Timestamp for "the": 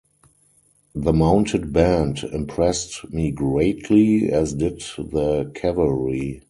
0.95-1.13, 4.97-5.51